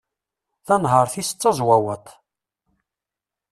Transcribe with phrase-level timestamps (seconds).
[0.65, 2.05] Tanhert-is d tazwawaṭ.